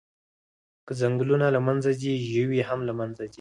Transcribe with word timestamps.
که 0.85 0.91
ځنګلونه 1.01 1.45
له 1.55 1.59
منځه 1.67 1.89
ځي، 2.01 2.13
ژوي 2.31 2.61
هم 2.69 2.79
له 2.87 2.93
منځه 2.99 3.21
ځي. 3.27 3.29